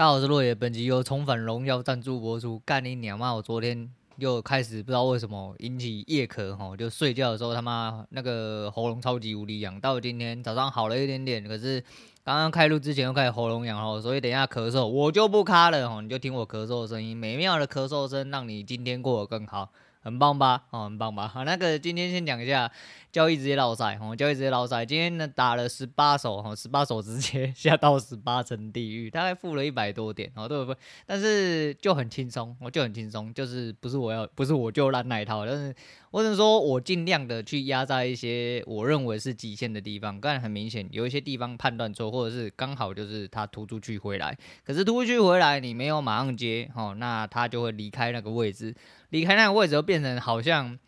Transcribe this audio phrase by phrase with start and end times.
[0.00, 2.58] 大家好，我是落野，本集由重返荣耀赞助播出。
[2.64, 3.34] 干你娘妈！
[3.34, 9.78] 我昨天又开始不知道为什么引起夜咳，吼，就睡觉的时候他妈那个喉咙超级无力痒。
[9.78, 11.84] 到今天早上好了一点点，可是
[12.24, 19.70] 刚刚开录之前又开始喉咙痒，吼，所以等一下咳嗽我就不卡了，吼，你就听我咳嗽的声音，美妙的咳嗽声，让你今天过得更好。
[20.02, 20.62] 很棒吧？
[20.70, 21.28] 哦，很棒吧？
[21.28, 22.72] 好，那个今天先讲一下
[23.12, 24.86] 交易直接落赛，哦，交易直接落赛。
[24.86, 30.80] 今天呢打了十八手，哦，十八手直接下到十八层地狱，大概负了一百多点，哦，对不对？
[31.06, 35.74] 但是就很轻松，我就很轻松，就是不是我要，不是我就烂那一套，但是
[36.12, 48.74] 我只能说我尽量的去压在一些我认为是极限的地方，但很明显有一些地方判断错，或者是刚好就是他突出去回来，可是突出去回来你没有马上接，哦，那他就会离开那个位置。
[49.10, 50.78] 离开那个位置，就变成好像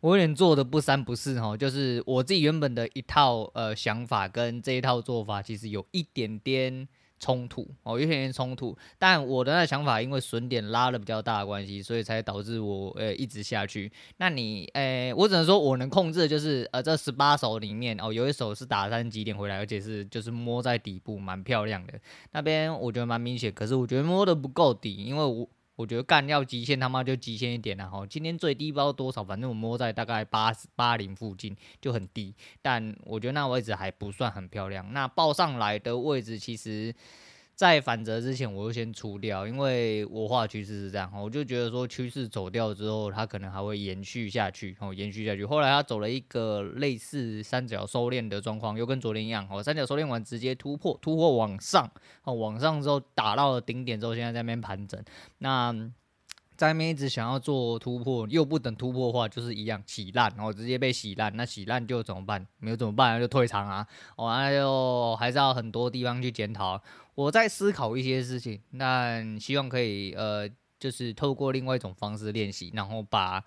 [0.00, 6.86] 我有点做的不三不四哈，就是我自己原本的一套呃想法跟这一套做法其实有一点点
[7.18, 8.78] 冲突哦，有一点点冲突。
[8.96, 13.90] 但我的那想法因为损点拉的比较大的关系，所以才导致我呃一直下去。
[14.18, 21.94] 那你诶、我只能说我能控制的就是呃这十八手里面哦，有一手是打三几点回来，而且是就是摸在底部蛮漂亮的
[22.30, 23.52] 那边，我觉得蛮明显。
[23.52, 25.48] 可是我觉得摸的不够底，因为我。
[25.78, 28.04] 我觉得干要极限，他妈就极限一点了哈。
[28.04, 29.22] 今天最低不知道多少？
[29.22, 34.92] 反正我摸在大概八八零附近就很低，但我觉得那位置还不算很漂亮。
[34.92, 36.92] 那报上来的位置其实。
[37.58, 45.44] 在反折之前，我就先出掉，因为我画趋势是这样，我就觉得说趋势走掉之后，它可能还会延续下去，哦，延续下去。
[45.44, 51.90] 后来它走了一个类似三角收敛的状况，又跟昨天一样，哦，三角收敛完直接突破，突破往上，
[52.22, 55.02] 哦，往上之后打到了顶点之后，现在在那边盘整。
[55.38, 55.72] 那
[56.56, 61.36] 在那边一直想要做突破，又不等突破的话，就是一样洗烂，然后直接被洗烂。
[61.36, 62.46] 那洗烂就怎么办？
[62.58, 63.18] 没有怎么办？
[63.18, 63.84] 就退场啊！
[64.14, 66.80] 哦，那就还是要很多地方去检讨。
[67.18, 73.42] 我在思考一些事情，那希望可以呃，就是透过另外一种方式练习，然后把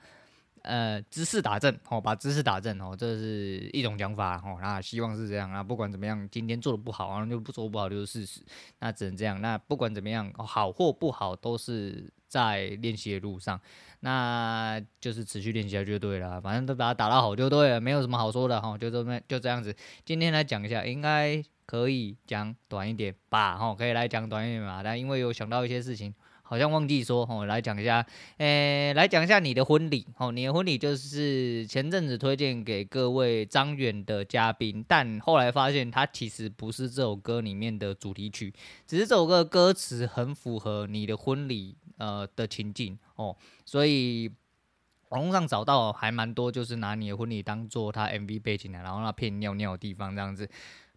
[0.63, 5.63] 呃姿势打正，哦，把姿势打正，哦，这是一种讲法，哦，那希望是这样啊。
[5.63, 8.41] 不管怎么样，今天做的不好，然后就不说不好就是事实，
[8.79, 9.39] 那只能这样。
[9.39, 13.57] 那不管怎么样，好或不好，都是在练习的路上，
[14.01, 19.73] 那就是持续练习就对了，反正都把它打到好就对了，没有什么好说的，哈，就这么就这样子。
[20.03, 21.41] 今天来讲一下，应该。
[21.65, 24.81] 可以讲短一点吧，吼，可以来讲短一点嘛。
[24.83, 26.13] 但因为有想到一些事情，
[26.43, 28.05] 好像忘记说，哦，来讲一下，
[28.37, 38.53] 诶、欸，来讲一下你的婚礼，哦，你的婚礼就是前阵子推荐给各位张远的嘉宾，但后来发现他其实不是这首歌里面的主题曲，
[38.85, 43.33] 只是这首歌歌词很符合你的婚礼呃的情境哦，
[43.65, 44.29] 所以
[45.09, 50.49] 网络上找到还蛮多，就是拿你的婚礼当做他 MV 背景的，然后那片尿尿的地方这样子。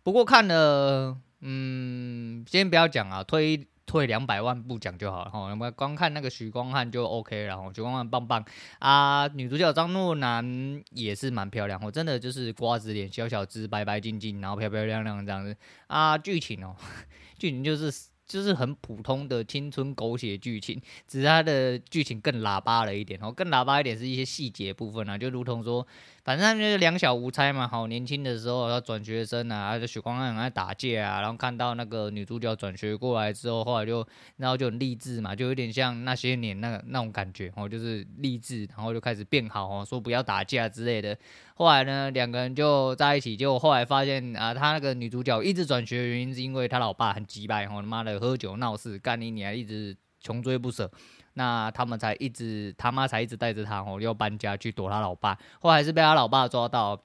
[0.05, 5.41] 不过看了，嗯，先不要讲啊，推退两百万不讲就好了哈。
[5.41, 8.45] 我们光看那个许光汉就 OK 了，然后许光汉棒棒
[8.79, 15.57] 啊，女主角张若楠也是蛮漂亮，我真的就是瓜子脸，小小只，白白净净，然后漂漂亮亮这样子
[15.87, 16.17] 啊。
[16.19, 16.77] 剧情哦，
[17.39, 17.91] 剧情就是。
[18.27, 25.87] 就是很普通的青春狗血剧情，只是它的剧情更喇叭了一点哦，更喇叭一点是一些细节部分啊，就如同说，
[26.25, 34.07] 反正就是两小无猜嘛，好年轻的时候要转学生啊，就许光汉很爱打架啊，然后看到那个女主角转学过来之后，后来就
[34.39, 41.15] 然后就很励志嘛，就有点像那些年那个那种感觉哦，就是励志，然后就开始变好哦，说不要打架之类的。
[41.57, 50.91] 后来呢，两个人就在一起，结果后来发现啊，他那个女主角一直转学的原因是因为他老爸很机掰，吼他妈的喝酒闹事，干你你还一直穷追不舍，
[51.34, 57.00] 那他们才一直他妈才一直带着他哦要搬家去躲他老爸，后来是被他老爸抓到，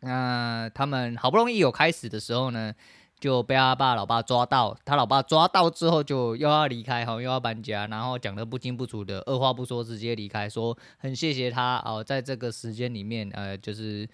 [0.00, 2.74] 那、他们好不容易有开始的时候呢。
[3.18, 14.06] 就被他爸、老爸抓到，他老爸抓到之后就又要离开，哈，又要搬家，然后讲的不清不楚的，二话不说直接离开，说很谢谢他哦，在这个时间里面，呃，就是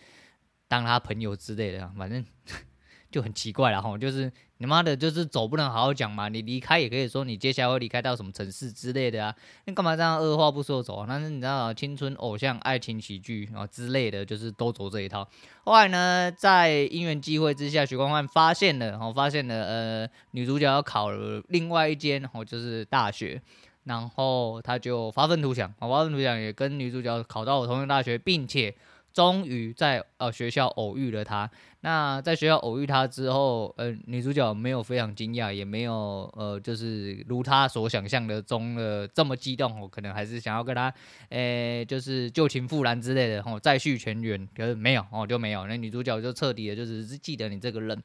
[0.69, 2.25] 当他朋友之类的，反正。
[3.10, 4.32] 就很奇怪了哈，就是
[4.62, 6.28] 你妈的，就是走不能好好讲嘛。
[6.28, 9.35] 你离开也可以说你接下来会离开到什么城市之类的啊。
[9.64, 11.06] 你干嘛这样二话不说走啊？
[11.09, 15.29] 但是你知道青春偶像爱情喜剧啊之类的，就是都走这一套。
[15.64, 23.43] 后来呢，在因缘际会之下，许光汉发现了，然哦，发现了呃女主角要考了另外一间哦，就是大学，
[23.82, 28.73] 然后他就发愤图强，发愤图强也跟女主角考到了同一大学，并且。
[29.12, 31.50] 终于在呃学校偶遇了他。
[31.85, 39.81] 那在学校偶遇他之后，呃，女主角没有非常惊讶，也没有呃，就是如他所想象的中的这么激动。
[39.81, 40.94] 我可能还是想要跟他，
[41.31, 44.49] 诶、就是旧情复燃之类的，吼，再续前缘。
[44.56, 45.67] 可是没有，哦，就没有。
[45.67, 48.00] 那女主角就彻底的，就只是记得你这个人。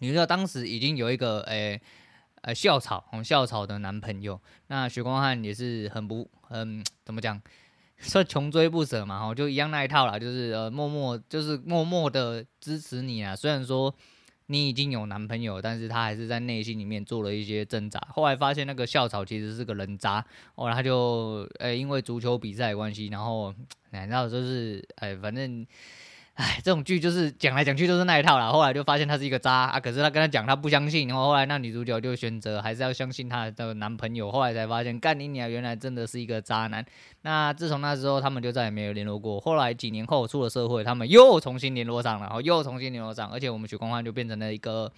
[0.00, 1.80] 女主角当时已经有一个，诶、
[2.40, 4.40] 呃校草哦校草的男朋友。
[4.66, 7.40] 那许光汉也是很不很怎么讲，
[8.02, 13.94] 说穷追不舍嘛，哦就一样那一套啦，就是呃默默就是默默的支持你啊，虽然说。
[14.46, 17.98] 你已经有男朋友，但是他还是在内心里面做了一些挣扎。
[18.10, 20.22] 后来发现那个校草其实是个人渣，
[20.56, 23.54] 后来他就，呃、因为足球比赛关系，然后，
[23.90, 25.64] 然后就是，哎、反正。
[26.34, 28.50] 哎，这种剧就是讲来讲去都是那一套啦。
[28.50, 34.32] 后来就发现他是一个渣啊，可是他跟他讲他不相信，然后后来那女主角就选择还是要相信她的男朋友。
[34.32, 36.84] 后来才发现干你娘，原来真的是一个渣男。
[37.20, 39.38] 那自从那时候，他们就再也没有联络过。
[39.38, 44.90] 后来几年后出了社会，他们又重新联络上了，然后又重新联络上，而且我们许光汉就变成了一个。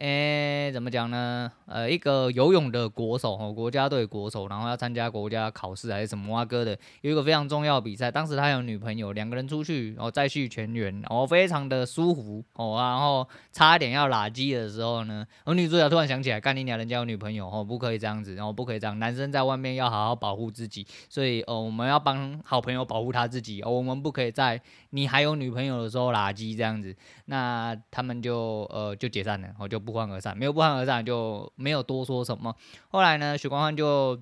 [0.00, 1.52] 诶，怎么讲呢？
[1.66, 8.10] 呃，一个游泳的国手哦，国家队国手，然后要参加国家考试还是什么啊哥的，有一个非常重要的比赛。
[8.10, 12.78] 当时他有女朋友，两个人出去，然后再续前缘，然后非常的舒服哦。
[12.78, 24.58] 然后差一点要拉机的时候呢，而女主角突然想起来，干你娘，人家有女朋友哦，不可以这样子，然后不可以这样，男生在外面要好好保护自己，所以哦，我们要帮好朋友保护他自己哦，我们不可以在
[24.92, 26.96] 你还有女朋友的时候拉机这样子。
[27.26, 29.89] 那他们就呃就解散了，我就不。
[29.90, 32.54] 不欢而散，没有不欢而散，就没有多说什么。
[32.88, 34.20] 后来呢，许光汉就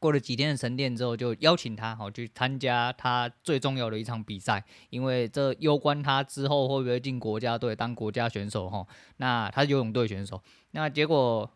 [0.00, 8.86] 过了几天的沉淀之后，就邀请他好去参加他最重要的一场比赛，因为这攸关他之后会不会进国家队当国家选手哈。
[9.16, 10.42] 那他是游泳队选手，
[10.72, 11.50] 那结果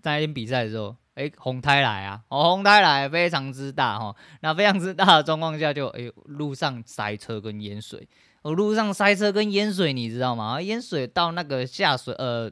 [0.00, 4.16] 在那天比赛的时候，哎，红胎来啊，哦，红胎来非常之大哈。
[4.40, 8.08] 那非常之大的状况下就，就哎路上塞车跟淹水。
[8.42, 10.62] 哦，路上塞车跟淹水，你知道吗？
[10.62, 12.50] 淹水到那个下水，呃，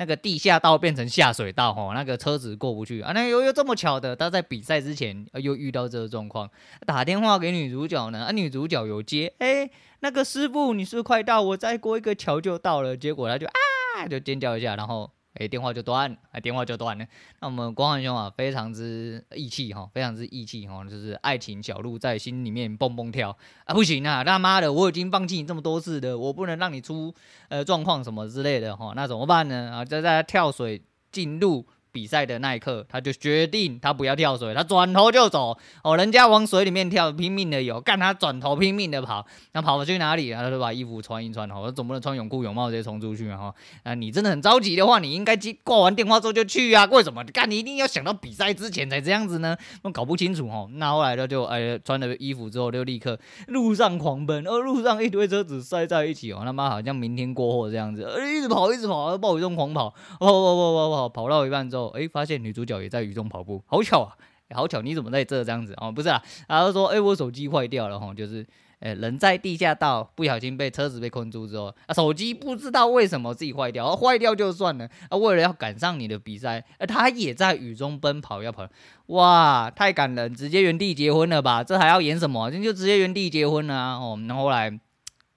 [0.00, 3.12] 那个地下道变成下水道，吼，那个车子过不去啊。
[3.12, 6.50] 那又又这么巧的，他在比赛之前又遇到这个状况，
[6.86, 9.68] 打电话给女主角呢，啊，女主角有接，哎，
[10.00, 11.42] 那个师傅，你是不是快到？
[11.42, 12.96] 我再过一个桥就到了。
[12.96, 15.10] 结果他就啊，就尖叫一下，然后。
[15.34, 17.06] 哎，电话就断，哎，电话就断了。
[17.40, 27.14] 那我们光汉兄啊，非常之义气哈，非常之义气哈，就是爱情小鹿在心里面蹦蹦跳啊，不行啊，他妈的，我已经放弃你这么多次的，我不能让你出
[27.48, 29.70] 呃状况什么之类的哈，那怎么办呢？
[29.72, 30.82] 啊，就在跳水
[31.12, 31.66] 进入。
[31.92, 35.56] 比赛的那一刻，他就决定他不要跳水，他转头就走。
[35.82, 39.26] 哦，人家往水里面跳，拼命的游，干他转头拼命的跑。
[39.52, 40.32] 那跑去哪里？
[40.32, 41.50] 他就把衣服穿一穿。
[41.50, 43.36] 哦，总不能穿泳裤泳帽直接冲出去嘛？
[43.36, 46.84] 哈，啊，你真的很着急的话，你应该接挂完电话之后就去啊。
[46.86, 47.24] 为什么？
[47.32, 49.56] 干你一定要想到比赛之前才这样子呢？
[49.82, 50.68] 我搞不清楚哦。
[50.74, 58.02] 那后来他就哎穿了衣服之后就立刻路上狂奔，而路上一堆车子塞在一起哦，他妈好像明天过后这样子，
[58.32, 61.79] 一直跑一直跑，暴雨中狂跑，跑跑跑跑跑，跑到一半之后。
[61.88, 64.16] 哎，发现女主角也在雨中跑步，好巧啊！
[64.52, 65.92] 好巧，你怎么在这这样子哦？
[65.92, 68.44] 不是啊，然后说，哎，我手机坏掉了哈，就是，
[68.80, 78.66] 哎，人在地下道不小心被车子被困住之后，啊，手机不知道为什么自己坏掉，坏掉就算了，啊，为了要赶上你的比赛，啊，他也在雨中奔跑要跑，
[79.06, 81.62] 哇，太感人，直接原地结婚了吧？
[81.62, 82.50] 这还要演什么？
[82.50, 83.98] 这就直接原地结婚了啊！
[83.98, 84.80] 哦，然后来。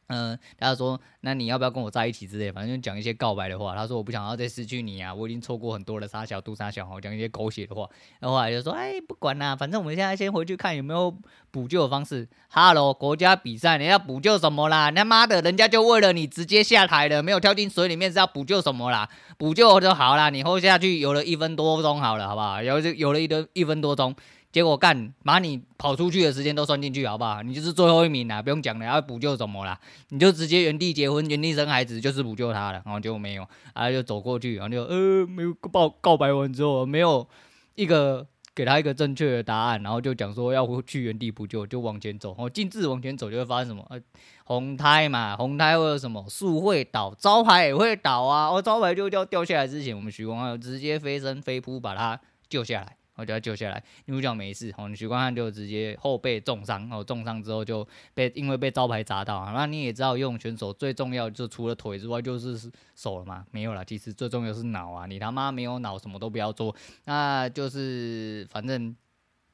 [0.08, 2.52] 嗯，他说：“那你要不要跟我在一起之类？
[2.52, 7.90] 反正就讲一些告白的话。”他说：“我不想要再失去你啊，我已经错过很多了杀小杜杀小，讲一些狗血的话。”
[8.20, 11.16] 然后来就说：“哎，不管啦，反正我们现在先回去看有没有
[11.52, 14.92] 补救的方式。”哈喽，国家比赛你要补救什么啦？
[14.92, 19.10] 他妈的，人家就为了你直接下台了，没有跳进水里面是要补救什么啦？
[19.38, 22.62] 补救就好啦，你后下去游了一分多钟好了，好不好？
[22.62, 24.14] 游就游了一多一分多钟。
[24.54, 27.42] 结果干，把你跑出去的时间都算进去，好不好？
[27.42, 29.78] 你就是最后一名啦，不用讲了，要补救什么啦？
[30.10, 32.80] 你就直接原地结婚，原地生孩子，就是补救他了。
[32.86, 37.28] 然后就没有，然后就走过去，然后就呃，没有告告白完之后，没有
[37.74, 43.84] 一个给他一个正确的答案，然后就讲说要去原地补救，就往前走，然后径自往前走就会发生什么？
[43.90, 44.00] 呃，
[44.44, 46.24] 红胎嘛，红胎会有什么？
[46.30, 48.50] 树会倒，招牌也会倒啊！
[48.50, 52.98] 哦，招牌就掉掉下来之前，我们许光汉直接飞身飞扑把他救下来。
[53.16, 68.96] 我就要救下来，女主角没事，哦，许光汉就直接后背重伤，哦，重伤之后就被因为被招牌砸到啊，那你也知道，游泳选手最重要就除了腿之外就是手了嘛，没有啦，其实最重要是脑啊，你他妈没有脑什么都不要做，那就是反正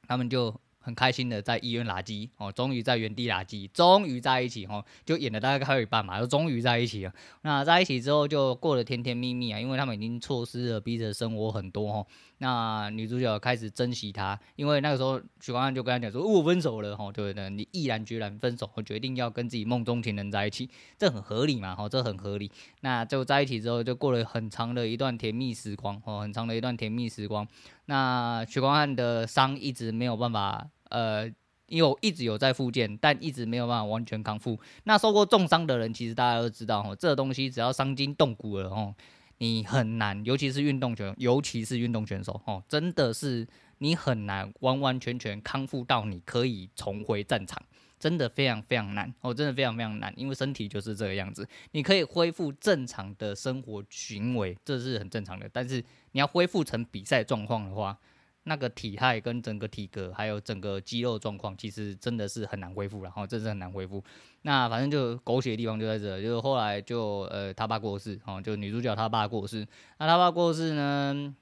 [0.07, 0.53] 他们就。
[0.81, 7.13] 很开心的在医院拉机哦，终于在原地拉机，终于在一起哦，就演了大概还有一半嘛，就终于在一起了。
[7.41, 12.07] 那在一起之后就过得甜甜蜜蜜啊，因为他们已经错失了彼此的生活很多哦。
[12.39, 17.49] 那女主角开始珍惜他，因为那个时候许光汉就跟他讲说：“我分手了吼，对不对？
[17.49, 22.51] 你毅然决然分手，我决定要跟自己梦中情人在一起，这很合理嘛，哦，这很合理。
[22.81, 27.47] 那就在一起之后就过了很长的一段甜蜜时光哦，很长的一段甜蜜时光。
[27.85, 30.67] 那许光汉的伤一直没有办法。
[30.89, 31.27] 呃，
[31.67, 34.59] 因为我一直有在复健，但一直没有办法完全康复。
[34.85, 38.95] 那受过重伤的人，其实大家都知道，哦，这东西只要伤筋动骨了，哦，
[39.39, 43.47] 你很难，尤其是运动选，尤其是运动选手哦，真的是
[43.79, 47.61] 你很难完完全全康复到你可以重回战场，
[47.97, 51.47] 真的非常非常难哦，真的非常非常难，因为身体就是这个样子。
[51.71, 57.97] 你可以恢复正常的生活行为，这是很正常的，但是你要恢复成比赛状况的话。
[58.43, 64.03] 那个体态跟整个体格，还有整个肌肉状况，其实真的是很难恢复，然后真是很难恢复。
[64.43, 69.67] 那反正就狗血的地方就在这，就是后来就呃他爸过世，哦，就女主角他爸过世。
[69.97, 71.35] 那他爸过世呢，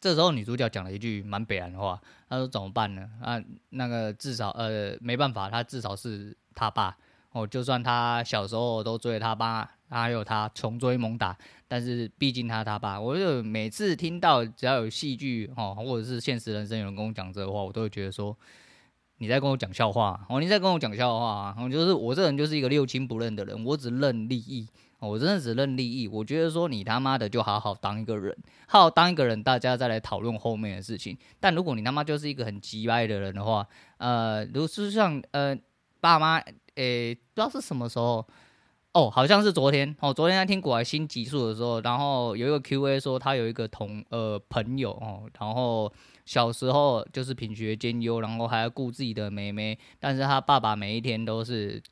[0.00, 3.08] 这时候女主角讲了一句蛮北烂的话，她说怎么办呢？
[3.22, 6.96] 啊，那个至少呃没办法，他至少是他爸
[7.32, 9.70] 哦，就算他小时候都追他爸。
[9.90, 11.34] 还有他穷追猛打，
[11.66, 18.36] 但是毕竟他他爸，我就每次听到只要有戏剧哦，或者是现实人生有人跟我讲这个话，我都会觉得说
[19.16, 24.68] 你在跟我讲笑话哦，你在跟我讲笑话，我就是我这人就是一个六亲不认的人，我只认利益，
[24.98, 26.06] 我真的只认利益。
[26.06, 31.16] 我觉得说你他妈的就好好当一个人，好好当一个人，大家再来讨论后面的事情。
[31.40, 33.66] 但如果你他妈就是一个很鸡掰的人的话，
[33.96, 35.56] 呃，如是像呃
[36.00, 36.40] 爸妈，
[36.78, 38.26] 诶，不知道是什么时候。
[38.94, 45.92] 哦，好像是昨天哦，昨天在听古来新集数的时候，然后有一个 Q&A 说他有一个同呃朋友哦，然后
[46.24, 51.82] 小时候就是品学兼优，然后还要顾自己的妹妹，但是他爸爸每一天都是。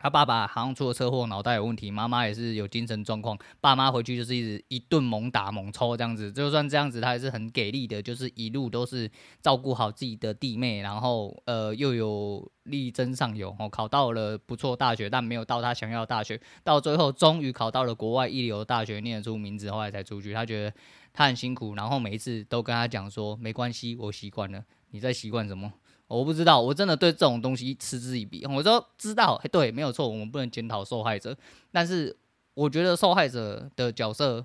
[0.00, 9.10] 他爸爸好像出了车祸，脑袋有问题，妈妈也是有精神状况，爸妈回去就是一直一顿猛打猛抽这样子，就算这样子，他还是很给力的，就是一路都是
[9.42, 20.32] 照顾好自己的弟妹，然后呃又有力争上游，哦，考到了不错大学，但没有到他想要的大学，到最后终于考到了国外一流大学，念出名字，后来才出去。
[20.32, 20.74] 他觉得
[21.12, 24.64] 他很辛苦，然后每一次都跟他讲说没关系，我习惯了。
[24.92, 25.70] 你在习惯什么？
[26.16, 28.44] 我不知道，我真的对这种东西嗤之以鼻。
[28.44, 31.36] 我说知道，对，没有错，我们不能检讨受害者，
[31.70, 32.16] 但是
[32.54, 34.44] 我觉得受害者的角色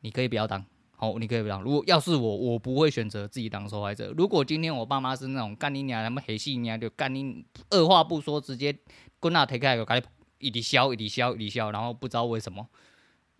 [0.00, 0.62] 你可以不要当，
[0.96, 1.64] 好，你可以不要当。
[1.64, 4.12] 如果要是我，我不会选择自己当受害者。
[4.16, 8.76] 如果今天我爸妈是那种干你娘，他们黑戏娘就干你，二话不说直接
[9.18, 10.06] 滚那推开，就开始
[10.38, 12.68] 一直削，一直削，一直削，然后不知道为什么。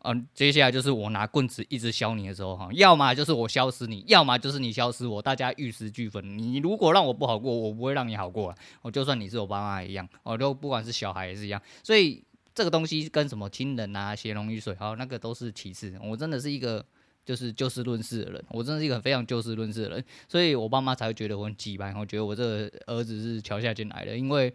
[0.04, 6.36] 嗯，接下来就是我拿棍子一直削你的时候哈，要么就是我削死你，要么就是你削死我，大家玉石俱焚。
[6.36, 8.52] 你如果让我不好过，我不会让你好过。
[8.82, 11.62] 我就算你是我爸妈一样，我都不管是小孩也是一样。
[11.84, 15.94] 所以这个东西跟什么亲人啊、血浓于水，好，那个都是其次。
[16.02, 16.84] 我真的是一个
[17.24, 24.52] 就是就事论事的人，我真的是一个非常就事论事的人，所以我爸妈才会觉得我很鸡掰，我觉得我这个儿子是桥下进来的，因为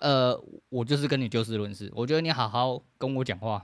[0.00, 0.34] 呃，
[0.70, 3.62] 我就是跟你就事论事，我觉得你好好跟我讲话。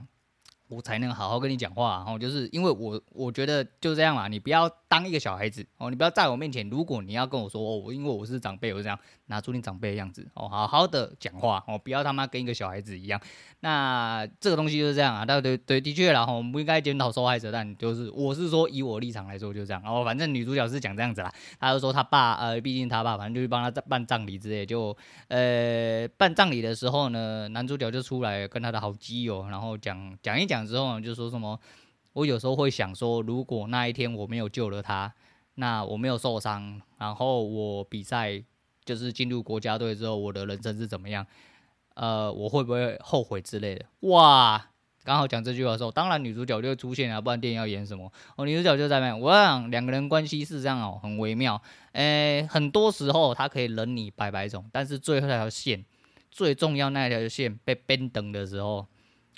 [0.73, 13.19] 我才能好好跟你讲话，然后就是因为我我觉得就这样嘛，你不要当一个小孩子哦，你不要在我面前，如果你要跟我说哦，因为我是长辈，我这样拿出你长辈的样子哦，好好的讲话哦，不要他妈跟一个小孩子一样。
[13.61, 19.81] 那这个东西就是这样啊，对对对，的确啦，我们不应该检讨受害者，但就是我是说以我立场来说就这样。
[19.81, 24.95] 然后反正女主角是讲这样子啦，她就说她爸呃，毕竟她爸反正就是帮她办葬礼之类，就
[25.29, 30.67] 呃办葬礼的时候呢，男主角就出来跟他的好基友，然后讲讲一讲。
[30.67, 31.59] 之后就说什么，
[32.13, 35.13] 我有时候会想说，如果那一天我没有救了他，
[35.55, 38.43] 那我没有受伤，然后我比赛
[38.85, 41.25] 就是进入国家队之后，我的人生是怎么样？
[41.95, 43.85] 呃，我会不会后悔之类的？
[44.01, 44.69] 哇，
[45.03, 48.11] 刚好讲这句话的时候，当然女主角就会出现啊，不然电影要演什么？
[48.35, 49.15] 哦，女主角就在那。
[49.15, 51.61] 我想两个人关系是这样哦，很微妙。
[51.93, 55.83] 诶，很多时候他可以忍你百百种，但是最后那条线，
[56.31, 58.87] 最重要那条线被变等的时候。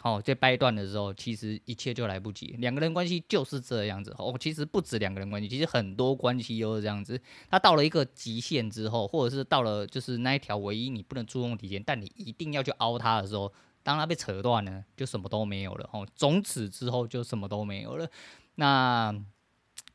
[0.05, 2.55] 哦，在掰断的时候，其实一切就来不及。
[2.59, 4.13] 两个人关系就是这样子。
[4.19, 7.19] 哦，其实不止两个人关系，其实很多关系都是这样子。
[7.49, 15.89] 他到了一个极限之后，或者是到了就是那一条唯一你不能触碰底线，但你一定要去凹它的时候，当它被扯断呢，就什么都没有了。
[15.91, 18.07] 哦，从此之后就什么都没有了。
[18.53, 19.25] 那。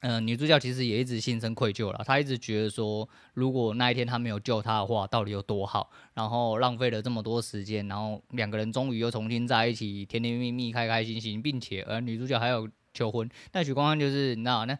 [0.00, 2.02] 嗯、女主角其实也一直心生愧疚了。
[2.04, 5.90] 她一直觉得说，如果那一天他没有救她的话，到底有多好？
[6.14, 13.28] 然后浪费了这么多时间，然后两个人终于又重新在一起，甜甜蜜蜜，开开心心，并且而女主角还有求婚。
[13.50, 14.78] 但许光汉就是你知道那。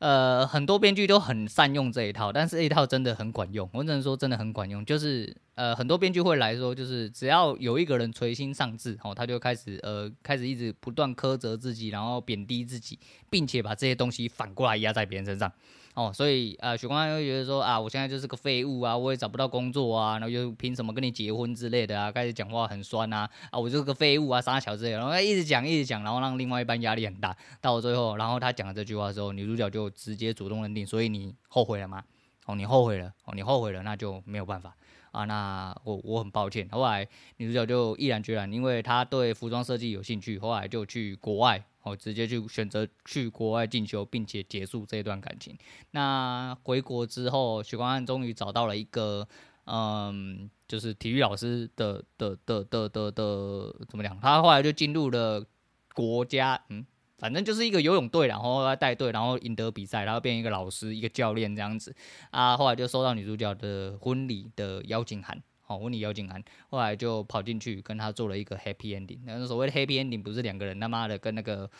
[0.00, 3.70] 呃，很多编剧都很善用这一套，但是这一套真的很管用。
[3.72, 12.98] 我只能说真的很管用，就是呃，很多编剧会来说，就是只要有一个人垂心丧志，哦，他就开始呃，开始一直不断苛责自己，然后贬低自己，
[13.30, 15.50] 并且把这些东西反过来压在别人身上。
[15.94, 27.36] 哦，所以呃，许光汉会觉得说啊，我现在就是个废物啊，我也找不到工作啊，然后又凭什么跟你结婚之类的啊，开始讲话很酸啊，啊，我就是个废物啊，傻小子之类的，然后他一直讲一直讲，然后让另外一半压力很大。
[27.60, 32.02] 到最后，然后他讲了这句话的时候，女主角就直接主动认定，所以你后悔了吗？
[32.46, 34.76] 哦，你后悔了，哦，你后悔了，那就没有办法
[35.14, 35.24] 啊。
[35.24, 36.68] 那我我很抱歉。
[36.70, 41.64] 后来女主角就毅然决然，因为她对服装设计有兴趣，后来就去国外。
[41.84, 45.54] 哦，直接去选择去国外进修，并且结束这段感情。
[45.90, 49.28] 那回国之后，许光汉终于找到了一个，
[49.66, 54.18] 嗯，就是体育老师的的的的的的怎么讲？
[54.18, 55.44] 他后来就进入了
[55.92, 56.86] 国家，嗯。
[57.16, 61.94] 反正就是一个游泳队，然后他带队，然后赢得比赛，然后变一个老师、一个教练这样子
[62.30, 62.56] 啊。
[62.56, 66.42] 后来就收到女主角的婚礼的邀请函，好，婚礼邀请函。
[66.68, 69.20] 后来就跑进去跟他做了一个 happy ending。
[69.24, 71.70] 那所谓的 happy ending 不是两个人他妈的跟那个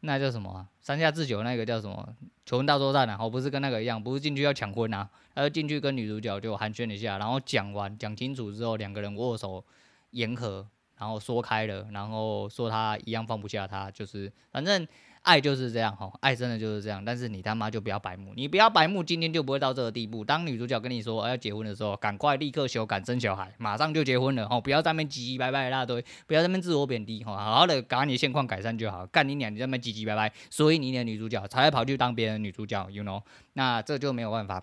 [0.00, 0.68] 那叫什么啊？
[0.80, 2.14] 山下智久那个叫什么？
[2.44, 3.16] 求婚大作战啊？
[3.18, 9.64] 哦，不是跟那个一样，不是进去要抢婚啊，他就进去跟女主角就寒暄了一下，然后讲完讲清楚之后，两个人握手
[10.10, 10.68] 言和。
[11.02, 14.86] 然后说开了，然后说他一样放不下他，就是反正
[15.22, 17.04] 爱就是这样哈，爱真的就是这样。
[17.04, 20.24] 但是你他妈就不要白目，你不要白目，今天就不会到这个地步。
[20.24, 29.04] 当女主角跟你说要结婚的时候，赶快立刻修改生小孩，马上就结婚了哈，不要在那边唧唧歪歪一大堆，不要在那边自我贬低哈，好好的把你现况改善就好。
[29.08, 33.20] 干你娘，你在那边唧唧歪歪，所以你的女主角才会跑去当别人女主角，you know？
[33.54, 34.62] 那这就没有办法。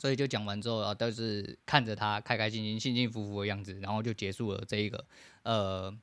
[0.00, 5.04] 所以就讲完之后啊，都是看着他开开心心、幸幸福福的样子，然后就结束了这一个
[5.42, 5.94] 呃，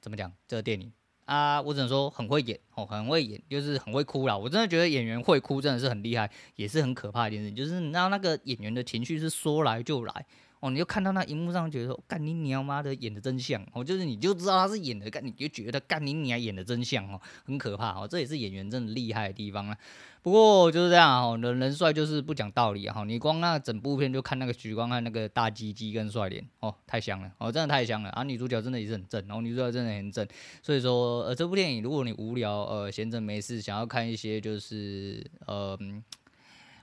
[0.00, 0.92] 怎么讲这个电影
[1.26, 1.62] 啊？
[1.62, 4.36] 我只能说很会演哦，很会演，就是很会哭啦。
[4.36, 7.52] 我真的觉得演员会哭真的是很厉害，也是很可怕的一件事。
[7.52, 10.26] 就是你知道那个演员的情绪是说来就来。
[10.62, 19.76] 哦，你就看到那荧幕上，觉得说干你娘妈的演的真像哦，就是你就知道他是演的，干你就觉得干你娘演的真像哦，很可怕哦，这也是演员真的厉害的地方啊。
[20.22, 28.22] 不过就是这样哦，人人帅就是不讲道理啊，你光那整部片就看那个许光汉那个大鸡鸡跟帅脸哦，太香了哦，真的太香了啊！
[28.22, 30.24] 女主角真的也是很正，然后女主角真的很正，
[30.62, 35.76] 所以说呃，这部电影如果你无聊呃闲着没事想要看一些就是呃。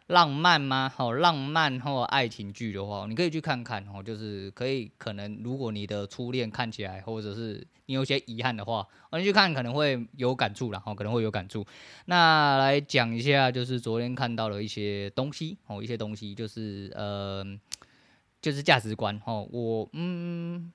[0.10, 0.92] 浪漫吗？
[0.94, 4.02] 好，浪漫或爱情剧的话，你可以去看看哦。
[4.02, 11.64] 就是可以，可能如果你的初恋看起来，或者是你有些遗憾的话，你去看可能会有感触，然后可能会有感触。
[12.06, 17.46] 那来讲一下，就是昨天看到了一些东西哦，一些东西就是呃，
[18.42, 19.48] 就是价值观哦。
[19.52, 20.74] 我嗯。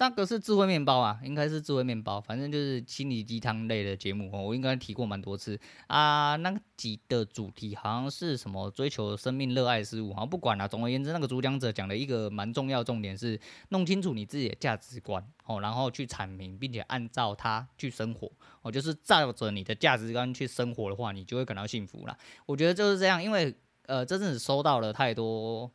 [0.00, 4.40] 那个是智慧面包啊，应该是智慧面包，反正就是心理鸡汤类的节目哦。
[4.40, 5.58] 我应该提过蛮多次
[5.88, 6.36] 啊。
[6.36, 10.68] 那集的主题好像是什么追求生命、热爱事物，好像不管了。
[10.68, 18.30] 总而言之，那个主讲者讲的一个蛮重要重点是弄清楚你自己的价值观哦，然后去阐明，并且按照它去生活
[18.62, 18.70] 哦。
[18.70, 22.16] 就是照着你的价值观去生活的话，你就会感到幸福啦。
[22.46, 23.52] 我觉得就是这样，因为
[23.86, 25.68] 呃，这阵子收到了太多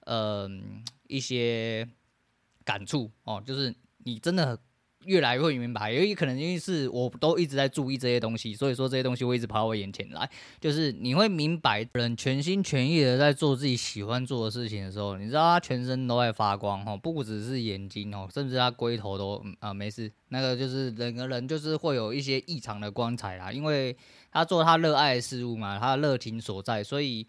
[0.00, 0.46] 呃
[1.08, 1.88] 一些。
[2.64, 4.58] 感触哦，就是你真的
[5.04, 10.30] 越来越会明白，因为可能因为是我都一直在注意这些东西，所以说这些东西会一直跑到我眼前来。
[10.60, 23.96] 就是你会明白，人全心全意的在做自己喜欢做的事情的时候，你知道他全身都在发光哦，不只是眼睛哦，甚至他龟头都啊没事，那个就是人和人就是会有一些异常的光彩啦，因为
[24.30, 27.26] 他做他热爱的事物嘛，他的热情所在，所以。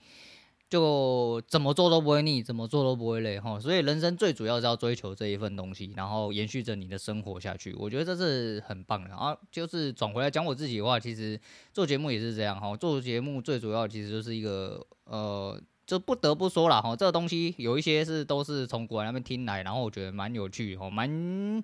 [0.69, 7.75] 就怎么做都不会腻，怎么做都不会累哈，所以人生最主要是要追求这一份东西，然后延续着你的生活下去。
[7.77, 9.37] 我觉得这是很棒的啊。
[9.51, 11.39] 就是转回来讲我自己的话，其实
[11.71, 12.75] 做节目也是这样哈。
[12.75, 21.61] 做节目最主要其实就是一个呃，就不得不说了哈，这个东西有一些是都是从国外那边听来，然后我觉得蛮有趣哈，蛮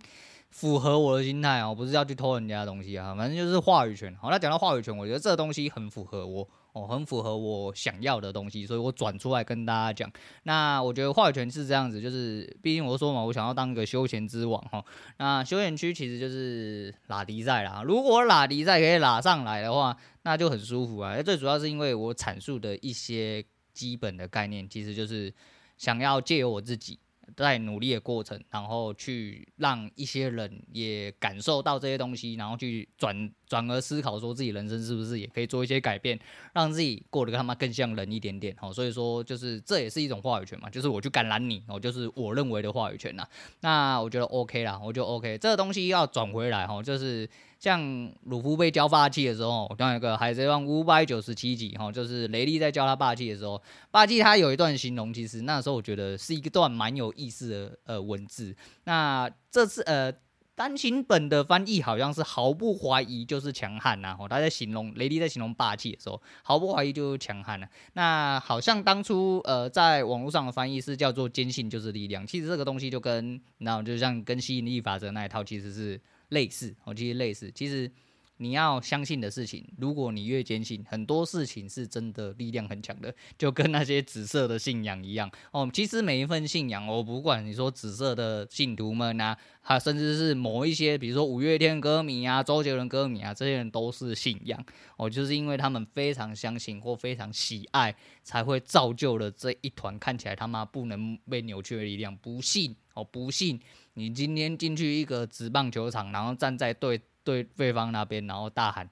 [0.51, 4.15] 符合我的心态哦，不是要去偷人家的东西啊，反正就是话语权。
[4.21, 6.47] 好，那讲到话语权，我觉得这个东西很符合我。
[6.73, 10.12] 哦，很符合我想要的东西，所以我转出来跟大家讲。
[10.43, 14.84] 那我觉得话语权是这样子，就是毕竟我说嘛，我想要当一个休闲之王哈。
[15.17, 21.21] 那休闲区其实就是拉迪赛啦，如果拉迪赛可以拉上来的话，那就很舒服啊。
[21.21, 25.34] 最主要是因为我阐述的一些基本的概念，其实就是
[25.77, 26.99] 想要借由我自己。
[27.35, 36.19] 在努力的过程，然后去让一些人也感受到这些东西，然后去转转而思考，说自己人生是不是也可以做一些改变，
[36.53, 38.55] 让自己过得他妈更像人一点点。
[38.57, 43.27] 好，所以说就是这也是一种话语权嘛，就是我去感染你，哦，就是我认为的话语权呐。
[43.61, 47.29] 那我觉得 OK 啦，我就 OK，这个东西要转回来哈，就是。
[47.59, 58.55] 像鲁夫被教霸气的时候，当一个海贼王五百九十七集哈，就是雷利在教他霸气的时候，霸气他有一段形容，其实那时候我觉得是一段蛮有意思的呃文字。
[58.85, 60.09] 那这次呃
[60.55, 67.67] 单行本的翻译好像是毫不怀疑就是强悍呐，他在形容雷利在形容霸气的时候，毫不怀疑就是强悍了。
[67.91, 75.99] 那好像当初呃在网络上的翻译是叫做坚信就是力量，其实这个东西就跟然后就像跟吸引力法则那一套其实是。
[76.29, 77.91] 类似，哦，其实类似，其实
[78.37, 85.69] 你要相信的事情，如果你越坚信，很多事情是真的力量很强的，就跟那些紫色的信仰一样哦。
[85.73, 94.63] 其实每一份信仰，我不管你说紫色的信徒们啊，还甚至是某一些，比如说五月天歌迷啊、周杰伦歌迷啊，这些人都是信仰
[94.95, 102.15] 哦，就是因为他们非常相信或非常喜爱，才会造就了这一团看起来他妈不能被扭曲的力量。
[102.15, 103.59] 不信哦，不信
[103.93, 107.02] 你今天进去一个职棒球场，然后站在对。
[107.21, 108.89] 对对方那边，然后大喊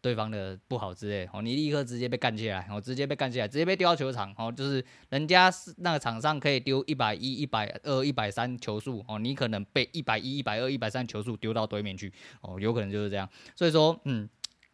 [0.00, 13.28] 对方的不好之类，哦，你立刻直接被干起来，哦，直接被干起来，直接被丢到球场，哦，就是人家是那个场上可以丢一百一、一百二、一百三球数，哦，你可能被一百一、一百二、一百三球数丢到对面去，哦，有可能就是这样。
[13.54, 14.28] 所以说，嗯，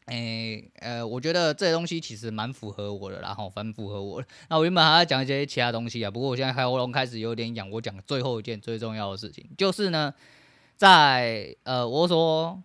[0.06, 4.28] 诶，呃，我觉得这些东西其实蛮符合我的，然后蛮符合我的。
[4.48, 10.12] 那我原本还要讲一些其他东西啊，不过我现在喉咙开始有点痒，我讲最后一件最重要的事情，就是呢，
[10.76, 12.62] 在呃，我说。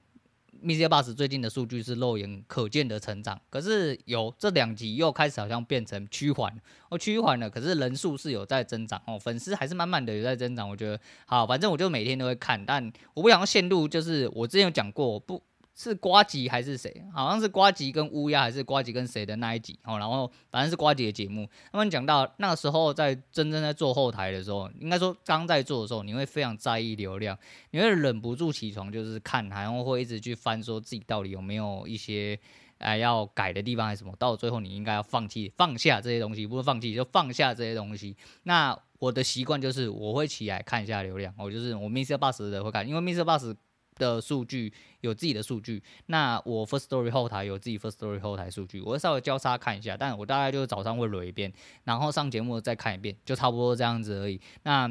[0.61, 6.53] MixerBox 最近的数据是肉眼可见的成长，可是有这两集又开始好像变成趋缓，
[6.89, 15.41] 哦，趋缓了，可是人数是有在增长哦，粉丝还是慢慢的有在增长，我觉得好，反正我就每天都会看，但我不想要陷入，就是我之前有讲过不。
[15.81, 17.01] 是瓜吉还是谁？
[17.13, 19.79] 好像是瓜吉跟乌鸦，还是瓜吉跟谁的那一集？
[19.85, 21.47] 哦，然后反正是瓜吉的节目。
[21.71, 27.37] 他们讲到那个时候，在真正在做后台的时候，应该说刚在做的时候，你会非常在意流量，
[27.71, 32.37] 你会忍不住起床就是看，然后会一直去翻，说自己到底有没有一些
[32.79, 34.13] 哎要改的地方还是什么。
[34.19, 38.17] 到最后，你应该要放弃、放下这些东西，不是放弃就放下这些东西。
[38.43, 43.55] 那我的习惯就是我会起来看一下流量，我就是我 MixerBox 的会看，因为 MixerBox
[43.99, 54.41] 的数据有自己的数据，那我 First Story 后台有自己 First Story 后台数据，我会稍微交叉看一下，但我大概就是早上会捋一遍，然后上节目再看一遍，就差不多这样子而已。
[54.63, 54.89] 那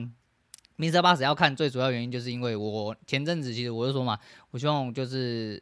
[0.76, 4.16] MixerBox 要看最主要原因就是因为我前阵子其实我就说嘛，
[4.52, 5.60] 我希望就是，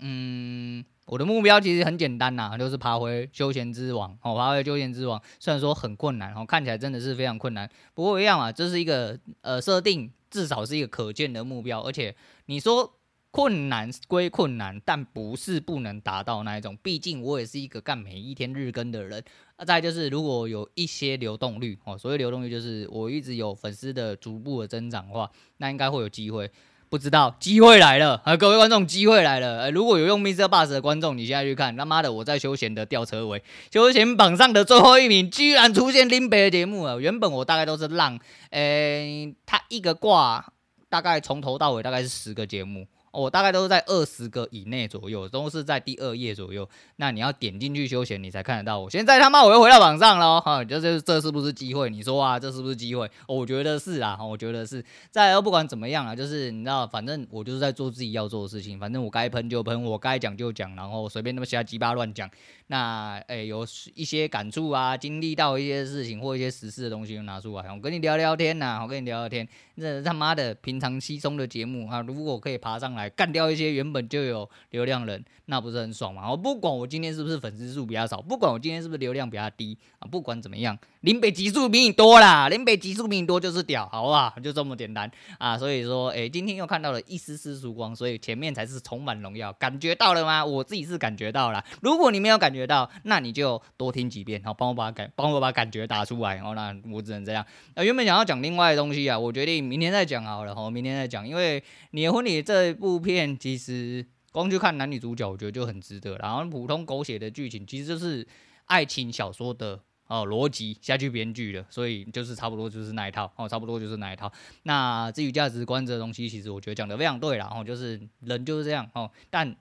[0.00, 10.10] 嗯，我的目标其实很简单呐，就是爬回休闲之王，哦，爬回休闲之王，虽然说很困难，哦，看起来真的是非常困难，不过一样啊，这是一个呃设定。
[10.34, 12.12] 至少是一个可见的目标，而且
[12.46, 12.94] 你说
[13.30, 16.76] 困难归困难，但不是不能达到那一种。
[16.82, 19.24] 毕竟我也是一个干每一天日更的人。
[19.56, 26.50] 啊，再就是如果有一些流动率哦，所谓流动率就是我一直有粉丝的逐步的增长的话，那应该会有机会。
[26.90, 28.36] 不知道机会来了啊！
[28.36, 29.62] 各位观众，机会来了！
[29.62, 30.46] 呃，如果有用 Mr.
[30.46, 37.00] Boss 的观众，你现在去看，他妈的，我在休闲的吊车尾，休闲榜上的最后一名，居然出现林北的节目了。
[37.00, 38.16] 原本我大概都是让，
[38.50, 40.52] 诶、他一个挂
[40.94, 42.86] 大概从头到尾大概是十个节目。
[43.10, 46.68] 我、大概都是在二十个以内左右，都是在第二页左右。
[46.96, 48.90] 那你要点进去休闲，你才看得到我。
[48.90, 51.88] 现在他妈我又回到榜上了，哈，这这这是不是机会？
[51.90, 53.08] 你说啊，这是不是机会？
[53.28, 54.84] 我觉得是啊，我觉得是。
[55.12, 58.80] 再来，不管怎么样啊，就是你知道，反正我就是在做自己要做的事情。
[58.80, 62.28] 反正我该喷就喷，我该讲就讲，然后随便那么瞎鸡巴乱讲。
[62.68, 69.46] 那诶、有一些感触啊，经历到一些事情或一些实事的东西就拿出来，我跟你聊聊天呐、我跟你聊聊天。
[69.76, 76.30] 这他妈的平常稀松的节目啊，如果可以爬上来干掉一些原本就有流量人，那不是很爽吗？
[76.30, 84.34] 我不管我今天是不是粉丝数比较少，不管我今天是不是流量比较低啊，不管怎么样，林北集数比你多啦，林北集数比你多就是屌，好不好？
[84.42, 85.58] 就这么简单啊。
[85.58, 90.42] 所以说，哎、今天又看到了一丝丝曙光，所以前面才是充满荣耀，感觉到了吗？
[90.42, 91.62] 我自己是感觉到了。
[91.82, 96.38] 如果你没有感觉到，那你就多听几遍，好，帮我把感，帮我把感觉打出来。
[96.38, 97.44] 哦，那我只能这样。
[97.74, 99.62] 那原本想要讲另外的东西啊，我决定。
[99.62, 101.28] 明天再讲好了，好，明天再讲。
[101.28, 106.16] 因为你的婚礼这部片，其实光去看男女主角，我觉得就很值得。
[106.16, 108.26] 然后普通狗血的剧情，其实就是
[108.64, 114.30] 爱情小说的哦逻辑下去编剧的，所以就是差不多就是那一套哦，差不多就是那一套。
[114.64, 119.56] 那至于价值观这东西，其实我觉得讲的非常对了，哦就是人就是这样哦，但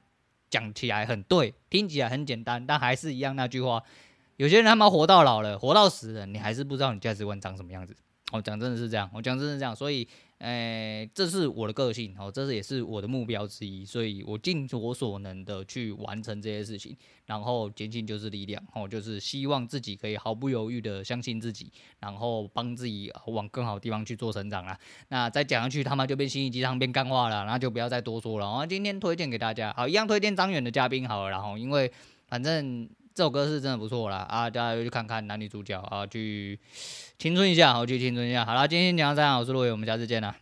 [0.49, 3.82] 讲起来很对，听起来很简单，但还是一样那句话，
[4.38, 7.95] 有些人他妈活到老了，活到死了，你还是不知道你价值观长什么样子。
[8.32, 10.08] 哦讲真的是这样，我讲真的是这样，所以，
[10.43, 24.77] 诶、欸，这是我的个性，哦，这是也是我的目标之一，所以我尽我所能的去完成这些事情，然后坚信就是力量，哦，就是希望自己可以毫不犹豫的相信自己，然后帮自己往更好的地方去做成长啦。
[25.08, 28.45] 那再讲下去，他们就变心灵鸡汤变干话了，那就不要再多说了。
[28.45, 31.89] 然后今天推荐给大家，好，一样推荐张远的嘉宾好了，然后因为
[32.27, 32.89] 反正。
[33.15, 36.60] 这首歌是真的不错啦，啊，大家去看看男女主角啊，去
[37.19, 38.43] 青春一下，好，去青春一下。
[38.43, 40.36] 好了，今天讲到这样，我是陆伟，我们下次见啦。